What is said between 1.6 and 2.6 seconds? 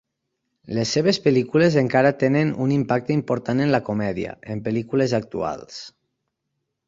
encara tenen